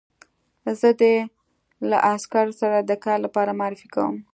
زه 0.79 0.89
دې 1.01 1.15
له 1.89 1.97
عسکرو 2.13 2.53
سره 2.61 2.77
د 2.79 2.91
کار 3.05 3.17
لپاره 3.25 3.57
معرفي 3.59 3.87
کوم 3.95 4.15